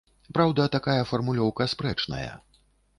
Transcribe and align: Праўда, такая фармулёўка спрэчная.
Праўда, 0.37 0.65
такая 0.77 0.97
фармулёўка 1.11 1.71
спрэчная. 1.77 2.29